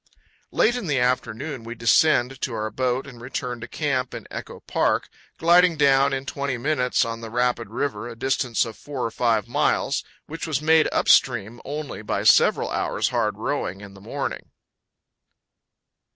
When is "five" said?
9.11-9.47